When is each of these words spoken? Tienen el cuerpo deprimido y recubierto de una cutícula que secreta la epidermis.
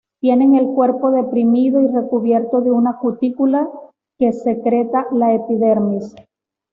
Tienen 0.19 0.55
el 0.55 0.65
cuerpo 0.65 1.11
deprimido 1.11 1.79
y 1.79 1.85
recubierto 1.87 2.61
de 2.61 2.71
una 2.71 2.97
cutícula 2.97 3.69
que 4.17 4.33
secreta 4.33 5.05
la 5.11 5.35
epidermis. 5.35 6.15